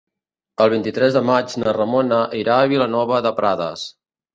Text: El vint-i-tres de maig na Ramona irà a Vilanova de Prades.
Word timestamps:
El 0.65 0.71
vint-i-tres 0.75 1.19
de 1.19 1.23
maig 1.31 1.55
na 1.65 1.77
Ramona 1.79 2.21
irà 2.43 2.59
a 2.67 2.75
Vilanova 2.77 3.25
de 3.29 3.39
Prades. 3.45 3.91